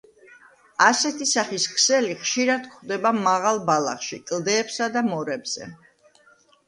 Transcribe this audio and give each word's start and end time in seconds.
ასეთი 0.85 1.27
სახის 1.31 1.67
ქსელი 1.73 2.15
ხშირად 2.23 2.65
გვხვდება 2.71 3.13
მაღალ 3.29 3.61
ბალახში, 3.71 4.21
კლდეებსა 4.33 4.89
და 4.97 5.05
მორებზე. 5.15 5.69